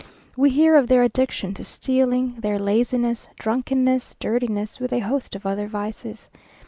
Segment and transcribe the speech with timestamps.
[0.35, 5.45] We hear of their addiction to stealing, their laziness, drunkenness, dirtiness, with a host of
[5.45, 6.27] other vices.